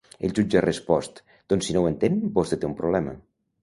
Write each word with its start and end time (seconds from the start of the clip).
El 0.27 0.31
jutge 0.37 0.59
ha 0.61 0.63
respost: 0.65 1.23
Doncs 1.55 1.71
si 1.71 1.79
no 1.79 1.87
ho 1.87 1.93
entén, 1.93 2.21
vostè 2.43 2.61
té 2.65 2.73
un 2.75 2.79
problema. 2.85 3.19